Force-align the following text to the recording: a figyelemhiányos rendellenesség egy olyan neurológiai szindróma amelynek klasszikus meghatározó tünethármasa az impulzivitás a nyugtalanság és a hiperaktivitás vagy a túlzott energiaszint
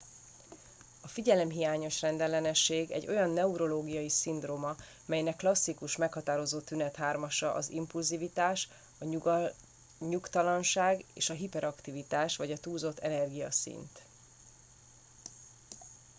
a 1.01 1.07
figyelemhiányos 1.07 2.01
rendellenesség 2.01 2.91
egy 2.91 3.07
olyan 3.07 3.29
neurológiai 3.29 4.09
szindróma 4.09 4.75
amelynek 5.07 5.35
klasszikus 5.35 5.97
meghatározó 5.97 6.59
tünethármasa 6.59 7.53
az 7.53 7.69
impulzivitás 7.69 8.69
a 8.99 9.05
nyugtalanság 9.99 11.03
és 11.13 11.29
a 11.29 11.33
hiperaktivitás 11.33 12.35
vagy 12.35 12.51
a 12.51 12.57
túlzott 12.59 12.99
energiaszint 12.99 14.01